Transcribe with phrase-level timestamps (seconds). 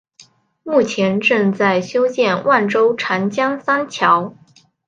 [0.63, 4.33] 目前正在修建万州长江三桥。